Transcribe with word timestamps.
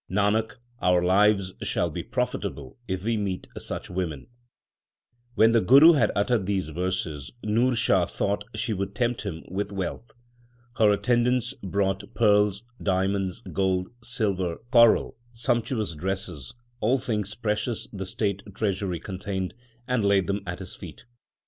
Nanak, 0.09 0.55
our 0.81 1.03
lives 1.03 1.53
shall 1.61 1.91
be 1.91 2.01
profitable 2.01 2.75
if 2.87 3.03
we 3.03 3.17
meet 3.17 3.47
such 3.59 3.87
women. 3.87 4.21
3 4.25 4.29
When 5.35 5.51
the 5.51 5.61
Guru 5.61 5.93
had 5.93 6.11
uttered 6.15 6.47
these 6.47 6.69
verses, 6.69 7.31
Nurshah 7.45 8.09
thought 8.09 8.43
she 8.55 8.73
would 8.73 8.95
tempt 8.95 9.21
him 9.21 9.43
with 9.47 9.71
wealth. 9.71 10.15
Her 10.77 10.89
attendants 10.91 11.53
brought 11.61 12.15
pearls, 12.15 12.63
diamonds, 12.81 13.41
gold, 13.53 13.89
silver, 14.01 14.57
coral, 14.71 15.17
sumptuous 15.33 15.93
dresses, 15.93 16.55
all 16.79 16.97
things 16.97 17.35
precious 17.35 17.87
the 17.93 18.07
state 18.07 18.41
treasury 18.55 18.99
contained, 18.99 19.53
and 19.87 20.03
laid 20.03 20.25
them 20.25 20.41
at 20.47 20.57
his 20.57 20.75
feet. 20.75 21.05